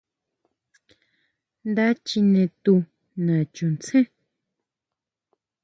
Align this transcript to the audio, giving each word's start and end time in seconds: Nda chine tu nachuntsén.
Nda 1.69 1.87
chine 2.05 2.43
tu 2.63 2.73
nachuntsén. 3.23 4.05